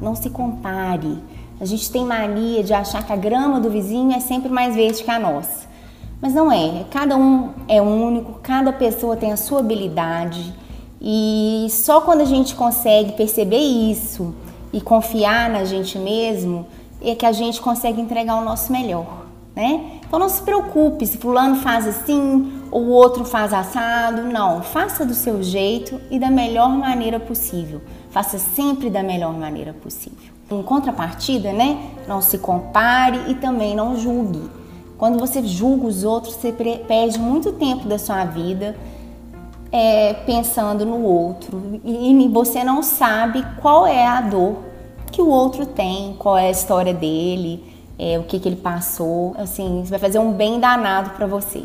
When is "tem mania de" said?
1.90-2.72